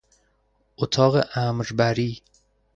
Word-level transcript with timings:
اتاق 0.77 1.27
امربری 1.37 2.21